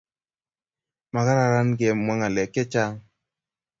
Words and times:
Ma 1.13 1.21
kararan 1.27 1.69
kimwa 1.79 2.13
ng'alek 2.17 2.49
che 2.53 2.63
chang 2.73 2.97